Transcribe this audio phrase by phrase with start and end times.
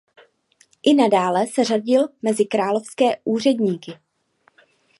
[0.83, 3.91] I nadále se řadil mezi královské úředníky.